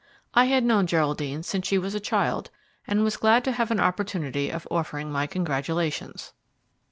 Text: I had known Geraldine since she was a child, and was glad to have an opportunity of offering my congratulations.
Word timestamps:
I 0.33 0.45
had 0.45 0.63
known 0.63 0.87
Geraldine 0.87 1.43
since 1.43 1.67
she 1.67 1.77
was 1.77 1.93
a 1.93 1.99
child, 1.99 2.49
and 2.87 3.03
was 3.03 3.17
glad 3.17 3.43
to 3.43 3.51
have 3.51 3.69
an 3.69 3.79
opportunity 3.79 4.49
of 4.49 4.67
offering 4.71 5.11
my 5.11 5.27
congratulations. 5.27 6.33